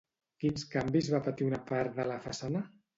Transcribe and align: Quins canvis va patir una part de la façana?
Quins 0.43 0.65
canvis 0.71 1.11
va 1.17 1.21
patir 1.29 1.49
una 1.51 1.63
part 1.71 2.03
de 2.03 2.11
la 2.13 2.21
façana? 2.29 2.69